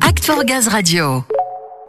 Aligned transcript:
Act 0.00 0.24
for 0.24 0.44
Gaz 0.44 0.68
Radio. 0.68 1.22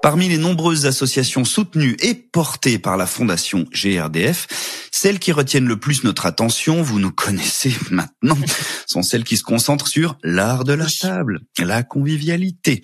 Parmi 0.02 0.28
les 0.28 0.38
nombreuses 0.38 0.86
associations 0.86 1.46
soutenues 1.46 1.96
et 2.02 2.14
portées 2.14 2.80
par 2.80 2.98
la 2.98 3.06
fondation 3.06 3.66
GRDF, 3.72 4.90
celles 4.92 5.20
qui 5.20 5.32
retiennent 5.32 5.68
le 5.68 5.80
plus 5.80 6.04
notre 6.04 6.26
attention, 6.26 6.82
vous 6.82 7.00
nous 7.00 7.12
connaissez 7.12 7.74
maintenant, 7.92 8.38
sont 8.88 9.04
celles 9.04 9.24
qui 9.24 9.38
se 9.38 9.44
concentrent 9.44 9.88
sur 9.88 10.18
l'art 10.22 10.66
de 10.66 10.74
la 10.74 10.88
table, 10.88 11.42
la 11.58 11.84
convivialité. 11.84 12.84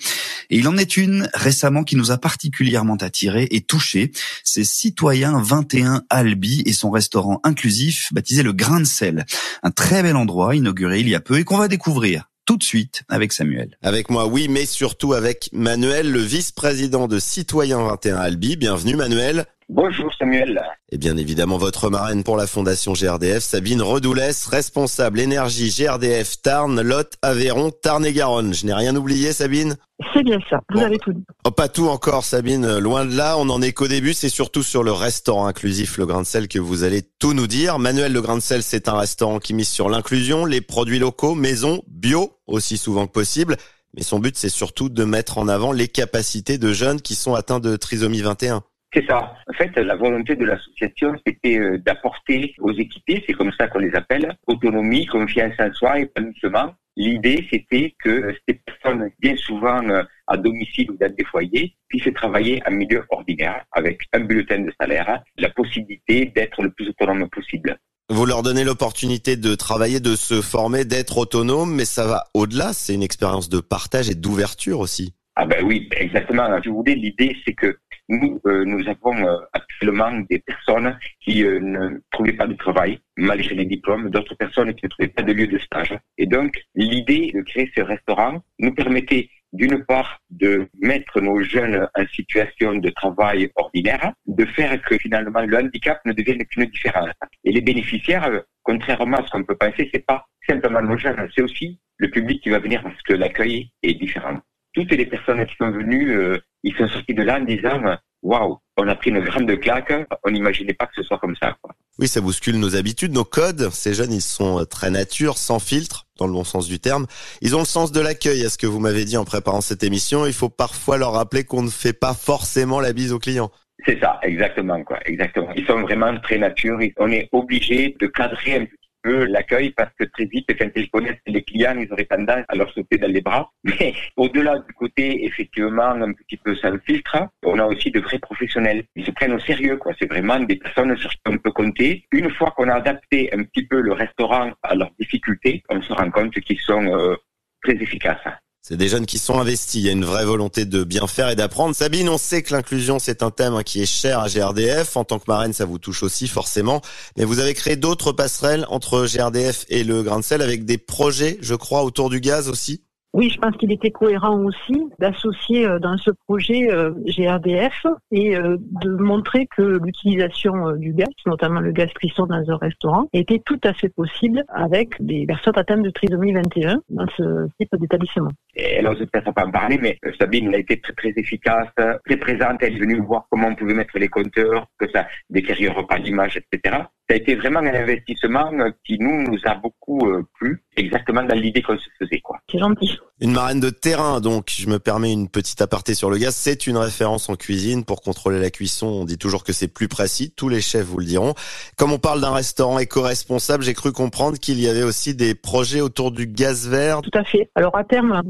Et 0.50 0.60
il 0.60 0.68
en 0.70 0.78
est 0.78 0.96
une 0.96 1.30
récemment 1.34 1.84
qui 1.84 1.98
nous 1.98 2.12
a 2.12 2.18
particulièrement 2.18 2.96
attirés 2.96 3.50
et 3.52 3.62
touchés, 3.62 4.14
c'est 4.46 4.64
Citoyen 4.64 5.42
21 5.42 6.04
Albi 6.10 6.64
et 6.66 6.74
son 6.74 6.92
restaurant 6.92 7.42
inclusif 7.44 8.08
baptisé 8.14 8.42
le 8.42 8.54
Grain 8.54 8.80
de 8.80 8.86
sel. 8.86 9.26
Un 9.64 9.72
très 9.72 10.02
bel 10.02 10.16
endroit 10.16 10.56
inauguré 10.56 11.02
il 11.02 11.10
y 11.10 11.16
a 11.16 11.20
peu 11.20 11.40
et 11.40 11.44
qu'on 11.44 11.58
va 11.58 11.68
découvrir 11.68 12.31
tout 12.52 12.58
de 12.58 12.64
suite 12.66 13.04
avec 13.08 13.32
Samuel. 13.32 13.78
Avec 13.82 14.10
moi, 14.10 14.28
oui, 14.28 14.50
mais 14.50 14.66
surtout 14.66 15.14
avec 15.14 15.50
Manuel, 15.54 16.12
le 16.12 16.20
vice-président 16.20 17.08
de 17.08 17.18
Citoyen 17.18 17.82
21 17.82 18.18
Albi. 18.18 18.58
Bienvenue 18.58 18.98
Manuel. 18.98 19.46
Bonjour 19.74 20.14
Samuel. 20.20 20.62
Et 20.92 20.98
bien 20.98 21.16
évidemment 21.16 21.58
votre 21.58 21.90
marraine 21.90 22.26
pour 22.26 22.36
la 22.36 22.46
fondation 22.46 22.92
GRDF, 22.92 23.42
Sabine 23.42 23.82
Redoulès, 23.82 24.46
responsable 24.48 25.22
énergie 25.22 25.70
GRDF 25.70 26.42
Tarn, 26.42 26.82
Lot, 26.82 27.14
Aveyron, 27.22 27.72
Tarn 27.72 28.06
et 28.06 28.12
Garonne. 28.12 28.54
Je 28.54 28.66
n'ai 28.66 28.74
rien 28.74 28.94
oublié 28.98 29.32
Sabine? 29.32 29.78
C'est 30.14 30.24
bien 30.24 30.40
ça, 30.50 30.60
vous 30.74 30.82
avez 30.82 30.98
tout 30.98 31.14
dit. 31.14 31.24
Oh, 31.46 31.52
pas 31.52 31.70
tout 31.70 31.88
encore 31.88 32.26
Sabine, 32.26 32.80
loin 32.80 33.06
de 33.06 33.16
là, 33.16 33.38
on 33.38 33.48
en 33.48 33.62
est 33.62 33.72
qu'au 33.72 33.88
début, 33.88 34.14
c'est 34.14 34.28
surtout 34.28 34.62
sur 34.62 34.84
le 34.84 34.92
restaurant 34.92 35.48
inclusif 35.48 35.98
Le 35.98 36.06
Grain 36.06 36.24
de 36.24 36.28
Sel 36.28 36.50
que 36.50 36.60
vous 36.60 36.84
allez 36.84 37.02
tout 37.02 37.34
nous 37.34 37.48
dire. 37.48 37.80
Manuel 37.80 38.12
Le 38.12 38.22
Grain 38.22 38.36
de 38.36 38.42
Sel, 38.42 38.64
c'est 38.64 38.90
un 38.90 38.98
restaurant 38.98 39.40
qui 39.40 39.54
mise 39.54 39.70
sur 39.70 39.88
l'inclusion, 39.88 40.44
les 40.44 40.60
produits 40.60 41.00
locaux, 41.00 41.34
maison, 41.34 41.82
bio, 41.88 42.34
aussi 42.46 42.78
souvent 42.78 43.08
que 43.08 43.14
possible. 43.14 43.56
Mais 43.96 44.04
son 44.04 44.20
but, 44.20 44.38
c'est 44.38 44.50
surtout 44.50 44.90
de 44.90 45.04
mettre 45.06 45.38
en 45.38 45.48
avant 45.48 45.72
les 45.72 45.88
capacités 45.88 46.58
de 46.58 46.74
jeunes 46.74 47.00
qui 47.00 47.16
sont 47.16 47.36
atteints 47.36 47.62
de 47.62 47.78
trisomie 47.78 48.22
21. 48.22 48.64
C'est 48.94 49.06
ça. 49.08 49.36
En 49.48 49.54
fait, 49.54 49.74
la 49.78 49.96
volonté 49.96 50.36
de 50.36 50.44
l'association, 50.44 51.14
c'était 51.26 51.58
euh, 51.58 51.78
d'apporter 51.78 52.54
aux 52.60 52.74
équipés, 52.74 53.24
c'est 53.26 53.34
comme 53.34 53.52
ça 53.58 53.68
qu'on 53.68 53.80
les 53.80 53.96
appelle, 53.96 54.36
autonomie, 54.48 55.06
confiance 55.06 55.54
en 55.60 55.72
soi, 55.74 56.00
épanouissement. 56.00 56.74
L'idée, 56.98 57.48
c'était 57.50 57.96
que 58.04 58.36
ces 58.46 58.56
personnes, 58.56 59.10
bien 59.20 59.38
souvent 59.38 59.82
euh, 59.90 60.04
à 60.28 60.36
domicile 60.36 60.92
ou 60.92 60.98
dans 60.98 61.14
des 61.14 61.24
foyers, 61.24 61.74
puissent 61.88 62.14
travailler 62.14 62.62
en 62.68 62.72
milieu 62.72 63.06
ordinaire 63.10 63.64
avec 63.72 64.02
un 64.12 64.20
bulletin 64.20 64.60
de 64.60 64.74
salaire, 64.80 65.24
la 65.38 65.50
possibilité 65.50 66.26
d'être 66.36 66.62
le 66.62 66.72
plus 66.72 66.90
autonome 66.90 67.30
possible. 67.30 67.78
Vous 68.10 68.26
leur 68.26 68.44
donnez 68.44 68.66
l'opportunité 68.66 69.38
de 69.38 69.56
travailler, 69.56 70.02
de 70.02 70.18
se 70.18 70.42
former, 70.42 70.84
d'être 70.84 71.18
autonome, 71.18 71.74
mais 71.74 71.86
ça 71.86 72.06
va 72.06 72.26
au-delà. 72.34 72.74
C'est 72.74 72.94
une 72.94 73.04
expérience 73.04 73.48
de 73.48 73.62
partage 73.62 74.10
et 74.10 74.16
d'ouverture 74.16 74.82
aussi. 74.82 75.14
Ah 75.38 75.46
ben 75.46 75.64
oui, 75.64 75.88
exactement. 75.96 76.62
Je 76.62 76.70
voulais 76.70 76.94
l'idée, 76.94 77.38
c'est 77.46 77.54
que 77.54 77.78
nous, 78.12 78.42
euh, 78.46 78.66
nous 78.66 78.88
avons 78.90 79.16
euh, 79.26 79.38
actuellement 79.54 80.12
des 80.30 80.40
personnes 80.40 80.98
qui 81.22 81.46
euh, 81.46 81.60
ne 81.62 82.02
trouvaient 82.12 82.34
pas 82.34 82.46
de 82.46 82.54
travail 82.56 83.00
malgré 83.16 83.56
les 83.56 83.66
diplômes, 83.66 84.10
d'autres 84.10 84.36
personnes 84.36 84.74
qui 84.74 84.86
ne 84.86 84.90
trouvaient 84.90 85.08
pas 85.08 85.24
de 85.24 85.32
lieu 85.32 85.48
de 85.48 85.58
stage. 85.58 85.98
Et 86.18 86.26
donc, 86.26 86.54
l'idée 86.76 87.32
de 87.34 87.42
créer 87.42 87.72
ce 87.76 87.82
restaurant 87.82 88.44
nous 88.60 88.74
permettait 88.74 89.30
d'une 89.54 89.84
part 89.86 90.20
de 90.30 90.68
mettre 90.82 91.22
nos 91.22 91.42
jeunes 91.42 91.88
en 91.96 92.06
situation 92.08 92.76
de 92.76 92.90
travail 92.90 93.50
ordinaire, 93.56 94.14
de 94.28 94.46
faire 94.46 94.82
que 94.82 94.98
finalement 94.98 95.42
le 95.42 95.58
handicap 95.58 96.00
ne 96.06 96.14
devienne 96.14 96.46
qu'une 96.46 96.66
différence. 96.66 97.12
Et 97.44 97.52
les 97.52 97.62
bénéficiaires, 97.62 98.44
contrairement 98.64 99.18
à 99.18 99.26
ce 99.26 99.32
qu'on 99.32 99.44
peut 99.44 99.58
penser, 99.58 99.90
c'est 99.94 100.06
pas 100.06 100.26
simplement 100.48 100.82
nos 100.82 100.98
jeunes, 100.98 101.30
c'est 101.36 101.42
aussi 101.42 101.80
le 101.98 102.10
public 102.10 102.42
qui 102.42 102.50
va 102.50 102.60
venir 102.60 102.82
parce 102.82 103.02
que 103.04 103.14
l'accueil 103.14 103.72
est 103.84 103.94
différent 103.94 104.40
toutes 104.74 104.92
les 104.92 105.06
personnes 105.06 105.46
qui 105.46 105.56
sont 105.56 105.72
venues, 105.72 106.12
euh, 106.12 106.38
ils 106.64 106.76
sont 106.76 106.88
sortis 106.88 107.14
de 107.14 107.24
là 107.24 107.40
en 107.40 107.44
disant 107.44 107.82
waouh, 108.22 108.60
on 108.78 108.88
a 108.88 108.96
pris 108.96 109.10
une 109.10 109.20
grande 109.20 109.60
claque, 109.60 109.94
on 110.24 110.32
n'imaginait 110.32 110.74
pas 110.74 110.86
que 110.86 110.94
ce 110.96 111.04
soit 111.04 111.18
comme 111.18 111.36
ça. 111.36 111.56
Quoi. 111.62 111.74
Oui, 112.00 112.08
ça 112.08 112.22
bouscule 112.22 112.58
nos 112.58 112.76
habitudes, 112.76 113.14
nos 113.14 113.24
codes. 113.24 113.70
Ces 113.72 113.94
jeunes, 113.94 114.14
ils 114.14 114.22
sont 114.22 114.60
euh, 114.60 114.66
très 114.66 114.90
nature, 114.90 115.38
sans 115.38 115.60
filtre, 115.60 116.08
dans 116.18 116.28
le 116.28 116.34
bon 116.34 116.44
sens 116.44 116.68
du 116.68 116.80
terme. 116.80 117.06
Ils 117.42 117.56
ont 117.56 117.60
le 117.60 117.66
sens 117.66 117.92
de 117.92 118.00
l'accueil, 118.00 118.46
à 118.46 118.50
ce 118.50 118.58
que 118.58 118.68
vous 118.68 118.80
m'avez 118.80 119.06
dit 119.06 119.18
en 119.18 119.26
préparant 119.26 119.62
cette 119.62 119.84
émission. 119.84 120.26
Il 120.26 120.34
faut 120.34 120.50
parfois 120.50 120.98
leur 120.98 121.14
rappeler 121.14 121.44
qu'on 121.44 121.64
ne 121.64 121.70
fait 121.70 121.94
pas 121.94 122.14
forcément 122.14 122.80
la 122.80 122.94
bise 122.94 123.12
aux 123.12 123.20
clients. 123.20 123.52
C'est 123.86 124.00
ça, 124.00 124.20
exactement, 124.22 124.84
quoi, 124.84 125.00
exactement. 125.06 125.52
Ils 125.56 125.66
sont 125.66 125.82
vraiment 125.82 126.16
très 126.20 126.38
nature. 126.38 126.78
On 126.98 127.12
est 127.12 127.28
obligé 127.32 127.96
de 128.00 128.06
cadrer 128.08 128.56
un 128.56 128.66
l'accueil 129.10 129.72
parce 129.72 129.92
que 129.98 130.06
très 130.06 130.26
vite, 130.26 130.48
quand 130.58 130.70
ils 130.76 130.90
connaissent 130.90 131.22
les 131.28 131.44
clients, 131.44 131.78
ils 131.78 131.92
auraient 131.92 132.06
tendance 132.06 132.44
à 132.48 132.56
leur 132.56 132.72
sauter 132.74 132.98
dans 132.98 133.12
les 133.12 133.22
bras. 133.22 133.52
Mais 133.64 133.94
au-delà 134.18 134.60
du 134.60 134.74
côté, 134.74 135.26
effectivement, 135.26 135.92
un 135.92 136.14
petit 136.14 136.38
peu 136.38 136.56
sans 136.56 136.78
filtre, 136.80 137.18
on 137.44 137.60
a 137.60 137.66
aussi 137.66 137.92
de 137.92 138.00
vrais 138.00 138.20
professionnels. 138.20 138.84
Ils 138.96 139.06
se 139.06 139.12
prennent 139.12 139.34
au 139.34 139.40
sérieux, 139.40 139.78
quoi. 139.78 139.94
C'est 140.00 140.10
vraiment 140.10 140.40
des 140.40 140.56
personnes 140.56 140.96
sur 140.98 141.10
qui 141.10 141.20
on 141.28 141.38
peut 141.38 141.52
compter. 141.52 142.06
Une 142.12 142.30
fois 142.32 142.52
qu'on 142.52 142.70
a 142.70 142.76
adapté 142.76 143.30
un 143.34 143.44
petit 143.44 143.66
peu 143.66 143.82
le 143.82 143.94
restaurant 143.94 144.52
à 144.64 144.76
leurs 144.76 144.92
difficultés, 145.00 145.64
on 145.70 145.82
se 145.82 145.94
rend 145.94 146.10
compte 146.12 146.32
qu'ils 146.40 146.60
sont 146.60 146.86
euh, 146.86 147.16
très 147.64 147.74
efficaces. 147.74 148.28
C'est 148.64 148.78
des 148.78 148.90
jeunes 148.90 149.08
qui 149.08 149.18
sont 149.18 149.40
investis. 149.40 149.82
Il 149.82 149.88
y 149.88 149.90
a 149.90 149.92
une 149.92 150.06
vraie 150.06 150.24
volonté 150.24 150.66
de 150.66 150.84
bien 150.84 151.08
faire 151.08 151.30
et 151.30 151.36
d'apprendre. 151.36 151.74
Sabine, 151.76 152.08
on 152.10 152.20
sait 152.20 152.44
que 152.44 152.54
l'inclusion, 152.54 153.00
c'est 153.00 153.24
un 153.24 153.32
thème 153.32 153.56
hein, 153.56 153.64
qui 153.64 153.82
est 153.82 153.88
cher 153.88 154.20
à 154.20 154.28
GRDF. 154.28 154.98
En 154.98 155.04
tant 155.04 155.18
que 155.18 155.26
marraine, 155.28 155.52
ça 155.52 155.66
vous 155.66 155.80
touche 155.80 156.04
aussi, 156.04 156.28
forcément. 156.28 156.80
Mais 157.18 157.26
vous 157.26 157.40
avez 157.40 157.56
créé 157.56 157.76
d'autres 157.76 158.12
passerelles 158.12 158.68
entre 158.70 159.08
GRDF 159.08 159.66
et 159.70 159.84
le 159.84 160.04
grain 160.04 160.20
de 160.20 160.24
sel 160.24 160.44
avec 160.44 160.64
des 160.64 160.78
projets, 160.78 161.40
je 161.42 161.56
crois, 161.56 161.84
autour 161.84 162.12
du 162.12 162.20
gaz 162.20 162.50
aussi? 162.50 162.84
Oui, 163.14 163.30
je 163.30 163.38
pense 163.40 163.58
qu'il 163.58 163.74
était 163.74 163.92
cohérent 163.92 164.40
aussi 164.40 164.90
d'associer 165.00 165.66
euh, 165.66 165.80
dans 165.80 165.98
ce 165.98 166.12
projet 166.28 166.72
euh, 166.72 166.92
GRDF 167.06 167.86
et 168.12 168.38
euh, 168.38 168.56
de 168.82 168.90
montrer 168.90 169.48
que 169.48 169.80
l'utilisation 169.84 170.72
du 170.78 170.94
gaz, 170.94 171.10
notamment 171.26 171.60
le 171.60 171.74
gaz 171.74 171.90
cuisson 171.94 172.26
dans 172.26 172.50
un 172.50 172.56
restaurant, 172.56 173.10
était 173.12 173.42
tout 173.46 173.60
à 173.66 173.74
fait 173.74 173.90
possible 173.90 174.46
avec 174.48 174.94
des 175.02 175.26
personnes 175.26 175.58
atteintes 175.58 175.84
de 175.84 175.90
trisomie 175.90 176.32
21 176.32 176.82
dans 176.90 177.06
ce 177.18 177.48
type 177.60 177.76
d'établissement. 177.78 178.32
Elle 178.56 178.86
n'ose 178.86 179.00
peut-être 179.12 179.34
pas 179.34 179.46
en 179.46 179.52
parler, 179.52 179.78
mais 179.82 179.98
Sabine 180.20 180.54
a 180.54 180.58
été 180.58 180.80
très, 180.80 180.94
très 180.94 181.14
efficace, 181.16 181.70
très 182.06 182.18
présente. 182.18 182.62
Elle 182.62 182.76
est 182.76 182.80
venue 182.80 183.00
voir 183.00 183.26
comment 183.30 183.48
on 183.48 183.56
pouvait 183.56 183.74
mettre 183.74 183.98
les 183.98 184.10
compteurs, 184.10 184.68
que 184.78 184.90
ça 184.92 185.08
détériore 185.30 185.88
pas 185.88 185.98
l'image, 185.98 186.38
etc 186.38 186.84
ça 187.12 187.16
a 187.16 187.18
été 187.18 187.36
vraiment 187.36 187.60
un 187.60 187.76
investissement 187.76 188.52
qui 188.86 188.98
nous 188.98 189.24
nous 189.24 189.38
a 189.44 189.56
beaucoup 189.56 190.00
euh, 190.08 190.26
plu, 190.40 190.64
exactement 190.78 191.24
dans 191.24 191.36
l'idée 191.36 191.62
qu'on 191.62 191.78
se 191.78 191.90
faisait 192.00 192.22
quoi. 192.22 192.40
C'est 192.50 192.58
gentil. 192.58 192.98
Une 193.20 193.34
marraine 193.34 193.60
de 193.60 193.70
terrain, 193.70 194.22
donc 194.22 194.50
je 194.50 194.68
me 194.70 194.80
permets 194.80 195.12
une 195.12 195.28
petite 195.28 195.62
aparté 195.62 195.94
sur 195.94 196.10
le 196.10 196.18
gaz. 196.18 196.34
C'est 196.34 196.68
une 196.68 196.78
référence 196.78 197.28
en 197.28 197.36
cuisine 197.36 197.84
pour 197.84 198.02
contrôler 198.02 198.40
la 198.40 198.50
cuisson. 198.50 198.88
On 198.88 199.04
dit 199.04 199.18
toujours 199.18 199.44
que 199.44 199.52
c'est 199.52 199.68
plus 199.68 199.90
précis. 199.90 200.34
Tous 200.36 200.48
les 200.48 200.62
chefs 200.62 200.86
vous 200.86 201.00
le 201.00 201.06
diront. 201.06 201.34
Comme 201.78 201.92
on 201.92 202.00
parle 202.00 202.22
d'un 202.22 202.34
restaurant 202.34 202.80
éco-responsable, 202.80 203.64
j'ai 203.64 203.74
cru 203.74 203.92
comprendre 203.92 204.40
qu'il 204.40 204.60
y 204.62 204.70
avait 204.70 204.84
aussi 204.84 205.14
des 205.14 205.36
projets 205.36 205.82
autour 205.82 206.12
du 206.12 206.28
gaz 206.28 206.70
vert. 206.70 207.02
Tout 207.02 207.12
à 207.14 207.26
fait. 207.26 207.50
Alors 207.56 207.78
à 207.78 207.84
terme, 207.84 208.22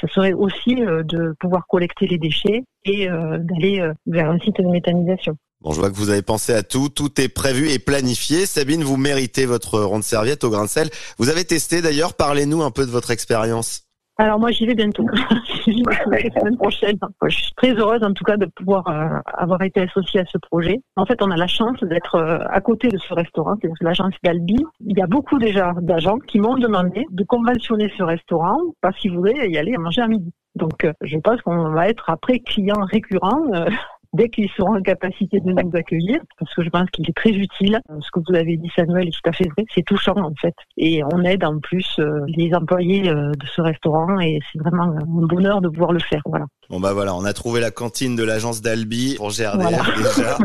ce 0.00 0.06
serait 0.08 0.32
aussi 0.32 0.82
euh, 0.82 1.02
de 1.02 1.34
pouvoir 1.38 1.66
collecter 1.66 2.06
les 2.06 2.18
déchets 2.18 2.64
et 2.84 3.08
euh, 3.08 3.38
d'aller 3.38 3.82
vers 4.06 4.30
un 4.30 4.38
site 4.38 4.56
de 4.60 4.66
méthanisation. 4.66 5.36
Bon, 5.60 5.72
je 5.72 5.80
vois 5.80 5.90
que 5.90 5.96
vous 5.96 6.08
avez 6.08 6.22
pensé 6.22 6.54
à 6.54 6.62
tout, 6.62 6.88
tout 6.88 7.20
est 7.20 7.28
prévu 7.28 7.70
et 7.70 7.78
planifié. 7.78 8.46
Sabine, 8.46 8.82
vous 8.82 8.96
méritez 8.96 9.44
votre 9.44 9.80
ronde 9.80 10.02
serviette 10.02 10.42
au 10.44 10.50
grain 10.50 10.64
de 10.64 10.70
sel. 10.70 10.88
Vous 11.18 11.28
avez 11.28 11.44
testé 11.44 11.82
d'ailleurs, 11.82 12.14
parlez-nous 12.14 12.62
un 12.62 12.70
peu 12.70 12.86
de 12.86 12.90
votre 12.90 13.10
expérience. 13.10 13.89
Alors 14.20 14.38
moi 14.38 14.50
j'y 14.50 14.66
vais 14.66 14.74
bientôt, 14.74 15.06
la 15.66 16.18
semaine 16.18 16.58
prochaine. 16.58 16.98
Je 17.26 17.34
suis 17.34 17.54
très 17.54 17.72
heureuse 17.72 18.02
en 18.02 18.12
tout 18.12 18.22
cas 18.22 18.36
de 18.36 18.44
pouvoir 18.44 18.86
euh, 18.88 19.18
avoir 19.32 19.62
été 19.62 19.80
associée 19.80 20.20
à 20.20 20.26
ce 20.26 20.36
projet. 20.36 20.82
En 20.96 21.06
fait 21.06 21.22
on 21.22 21.30
a 21.30 21.38
la 21.38 21.46
chance 21.46 21.82
d'être 21.84 22.16
euh, 22.16 22.38
à 22.50 22.60
côté 22.60 22.88
de 22.88 22.98
ce 22.98 23.14
restaurant, 23.14 23.54
c'est 23.62 23.70
l'agence 23.80 24.12
d'Albi. 24.22 24.58
Il 24.80 24.98
y 24.98 25.00
a 25.00 25.06
beaucoup 25.06 25.38
déjà 25.38 25.72
d'agents 25.80 26.18
qui 26.18 26.38
m'ont 26.38 26.58
demandé 26.58 27.06
de 27.10 27.24
conventionner 27.24 27.90
ce 27.96 28.02
restaurant 28.02 28.58
parce 28.82 28.98
qu'ils 28.98 29.16
voulaient 29.16 29.48
y 29.48 29.56
aller 29.56 29.74
manger 29.78 30.02
à 30.02 30.06
midi. 30.06 30.34
Donc 30.54 30.84
euh, 30.84 30.92
je 31.00 31.16
pense 31.16 31.40
qu'on 31.40 31.70
va 31.70 31.88
être 31.88 32.10
après 32.10 32.40
client 32.40 32.84
récurrent 32.92 33.40
dès 34.12 34.28
qu'ils 34.28 34.50
seront 34.56 34.76
en 34.76 34.82
capacité 34.82 35.40
de 35.40 35.52
nous 35.52 35.70
accueillir, 35.74 36.20
parce 36.38 36.52
que 36.54 36.62
je 36.62 36.70
pense 36.70 36.88
qu'il 36.90 37.08
est 37.08 37.16
très 37.16 37.30
utile. 37.30 37.80
Euh, 37.90 37.98
ce 38.00 38.10
que 38.12 38.20
vous 38.26 38.36
avez 38.36 38.56
dit, 38.56 38.70
Samuel, 38.74 39.08
est 39.08 39.12
tout 39.12 39.28
à 39.28 39.32
fait 39.32 39.48
vrai. 39.48 39.64
C'est 39.74 39.84
touchant, 39.84 40.16
en 40.16 40.34
fait. 40.40 40.54
Et 40.76 41.02
on 41.04 41.22
aide 41.24 41.44
en 41.44 41.58
plus 41.58 41.96
euh, 41.98 42.24
les 42.28 42.52
employés 42.54 43.08
euh, 43.08 43.32
de 43.32 43.46
ce 43.54 43.60
restaurant 43.60 44.18
et 44.20 44.40
c'est 44.52 44.58
vraiment 44.58 44.84
un 44.84 45.04
bonheur 45.04 45.60
de 45.60 45.68
pouvoir 45.68 45.92
le 45.92 46.00
faire. 46.00 46.22
Voilà. 46.24 46.46
Bon 46.70 46.78
bah 46.78 46.92
voilà, 46.92 47.16
on 47.16 47.24
a 47.24 47.32
trouvé 47.32 47.60
la 47.60 47.72
cantine 47.72 48.14
de 48.14 48.22
l'agence 48.22 48.62
d'Albi 48.62 49.16
pour 49.16 49.30
GRDF 49.30 49.96
déjà. 49.96 50.38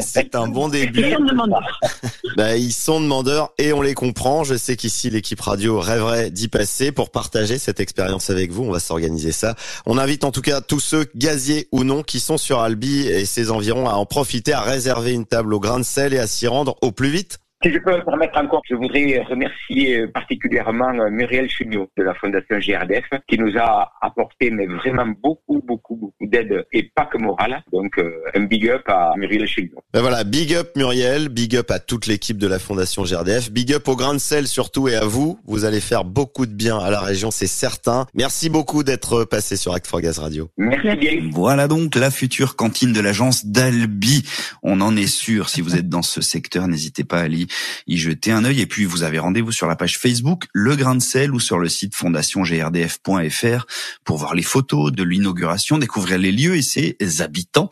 C'est 0.00 0.36
un 0.36 0.46
bon 0.46 0.68
début. 0.68 1.00
Ils 1.00 1.14
sont 1.14 1.24
demandeurs. 1.24 1.80
bah, 2.36 2.56
ils 2.56 2.72
sont 2.72 3.00
demandeurs 3.00 3.52
et 3.58 3.72
on 3.72 3.82
les 3.82 3.94
comprend. 3.94 4.44
Je 4.44 4.54
sais 4.54 4.76
qu'ici 4.76 5.10
l'équipe 5.10 5.40
radio 5.40 5.80
rêverait 5.80 6.30
d'y 6.30 6.46
passer 6.46 6.92
pour 6.92 7.10
partager 7.10 7.58
cette 7.58 7.80
expérience 7.80 8.30
avec 8.30 8.52
vous. 8.52 8.62
On 8.62 8.70
va 8.70 8.78
s'organiser 8.78 9.32
ça. 9.32 9.56
On 9.84 9.98
invite 9.98 10.22
en 10.22 10.30
tout 10.30 10.40
cas 10.40 10.60
tous 10.60 10.78
ceux, 10.78 11.04
gaziers 11.16 11.66
ou 11.72 11.82
non, 11.82 12.04
qui 12.04 12.20
sont 12.20 12.38
sur 12.38 12.60
Albi 12.60 13.08
et 13.12 13.24
ses 13.24 13.50
environs 13.50 13.88
à 13.88 13.94
en 13.94 14.06
profiter, 14.06 14.52
à 14.52 14.62
réserver 14.62 15.12
une 15.12 15.26
table 15.26 15.54
au 15.54 15.60
grain 15.60 15.78
de 15.78 15.84
sel 15.84 16.14
et 16.14 16.18
à 16.18 16.26
s'y 16.26 16.46
rendre 16.46 16.76
au 16.82 16.92
plus 16.92 17.10
vite. 17.10 17.41
Si 17.62 17.72
je 17.72 17.78
peux 17.78 17.92
me 17.96 18.04
permettre 18.04 18.38
encore, 18.38 18.62
je 18.68 18.74
voudrais 18.74 19.22
remercier 19.22 20.06
particulièrement 20.08 20.92
Muriel 21.10 21.48
Chugnot 21.48 21.88
de 21.96 22.02
la 22.02 22.14
Fondation 22.14 22.58
GRDF 22.58 23.04
qui 23.28 23.38
nous 23.38 23.56
a 23.56 23.92
apporté 24.00 24.50
mais 24.50 24.66
vraiment 24.66 25.06
beaucoup, 25.22 25.62
beaucoup, 25.64 25.96
beaucoup 25.96 26.26
d'aide 26.26 26.64
et 26.72 26.90
pas 26.94 27.06
que 27.06 27.18
morale. 27.18 27.62
Donc 27.72 28.00
un 28.34 28.40
big 28.44 28.68
up 28.68 28.82
à 28.86 29.12
Muriel 29.16 29.46
Chugnot. 29.46 29.82
Ben 29.92 30.00
voilà, 30.00 30.24
big 30.24 30.54
up 30.54 30.70
Muriel, 30.76 31.28
big 31.28 31.56
up 31.56 31.70
à 31.70 31.78
toute 31.78 32.06
l'équipe 32.06 32.36
de 32.38 32.48
la 32.48 32.58
Fondation 32.58 33.04
GRDF, 33.04 33.52
big 33.52 33.72
up 33.72 33.86
au 33.86 33.94
grain 33.94 34.14
de 34.14 34.18
sel 34.18 34.48
surtout 34.48 34.88
et 34.88 34.96
à 34.96 35.04
vous. 35.04 35.38
Vous 35.46 35.64
allez 35.64 35.80
faire 35.80 36.04
beaucoup 36.04 36.46
de 36.46 36.52
bien 36.52 36.78
à 36.78 36.90
la 36.90 37.00
région, 37.00 37.30
c'est 37.30 37.46
certain. 37.46 38.06
Merci 38.14 38.50
beaucoup 38.50 38.82
d'être 38.82 39.24
passé 39.24 39.56
sur 39.56 39.72
Act 39.72 39.86
for 39.86 40.00
Gaz 40.00 40.18
Radio. 40.18 40.48
Merci 40.56 40.96
bien. 40.96 41.30
Voilà 41.32 41.68
donc 41.68 41.94
la 41.94 42.10
future 42.10 42.56
cantine 42.56 42.92
de 42.92 43.00
l'agence 43.00 43.46
d'Albi. 43.46 44.24
On 44.64 44.80
en 44.80 44.96
est 44.96 45.06
sûr. 45.06 45.48
Si 45.48 45.60
vous 45.60 45.76
êtes 45.76 45.88
dans 45.88 46.02
ce 46.02 46.20
secteur, 46.20 46.66
n'hésitez 46.66 47.04
pas 47.04 47.20
à 47.20 47.28
y, 47.28 47.46
y 47.86 47.96
jeter 47.96 48.32
un 48.32 48.44
œil. 48.44 48.60
Et 48.60 48.66
puis, 48.66 48.84
vous 48.84 49.02
avez 49.02 49.18
rendez-vous 49.18 49.52
sur 49.52 49.66
la 49.66 49.76
page 49.76 49.98
Facebook 49.98 50.46
Le 50.52 50.76
Grain 50.76 50.94
de 50.94 51.02
Sel 51.02 51.32
ou 51.32 51.40
sur 51.40 51.58
le 51.58 51.68
site 51.68 51.94
fondationgrdf.fr 51.94 53.66
pour 54.04 54.18
voir 54.18 54.34
les 54.34 54.42
photos 54.42 54.92
de 54.92 55.02
l'inauguration, 55.02 55.78
découvrir 55.78 56.18
les 56.18 56.32
lieux 56.32 56.56
et 56.56 56.62
ses 56.62 56.96
habitants. 57.20 57.70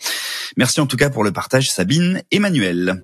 Merci 0.57 0.81
en 0.81 0.87
tout 0.87 0.97
cas 0.97 1.11
pour 1.11 1.25
le 1.25 1.33
partage, 1.33 1.71
Sabine 1.71 2.23
et 2.31 2.39
Manuel. 2.39 3.03